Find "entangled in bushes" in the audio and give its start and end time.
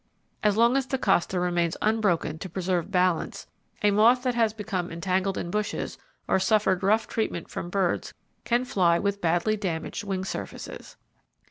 4.91-5.99